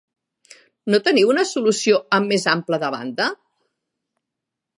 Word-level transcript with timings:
No 0.93 0.99
teniu 1.07 1.29
una 1.33 1.45
solució 1.49 1.99
amb 2.19 2.33
més 2.35 2.49
ample 2.57 2.81
de 2.85 2.91
banda? 2.97 3.29